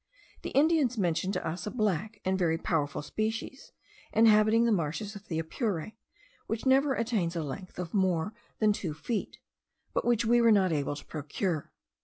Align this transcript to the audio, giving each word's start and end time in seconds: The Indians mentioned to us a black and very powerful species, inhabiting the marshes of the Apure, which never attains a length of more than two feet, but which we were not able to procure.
The 0.41 0.49
Indians 0.55 0.97
mentioned 0.97 1.33
to 1.35 1.45
us 1.47 1.67
a 1.67 1.69
black 1.69 2.21
and 2.25 2.35
very 2.35 2.57
powerful 2.57 3.03
species, 3.03 3.71
inhabiting 4.11 4.65
the 4.65 4.71
marshes 4.71 5.15
of 5.15 5.27
the 5.27 5.37
Apure, 5.37 5.91
which 6.47 6.65
never 6.65 6.95
attains 6.95 7.35
a 7.35 7.43
length 7.43 7.77
of 7.77 7.93
more 7.93 8.33
than 8.57 8.73
two 8.73 8.95
feet, 8.95 9.37
but 9.93 10.03
which 10.03 10.25
we 10.25 10.41
were 10.41 10.51
not 10.51 10.71
able 10.71 10.95
to 10.95 11.05
procure. 11.05 11.71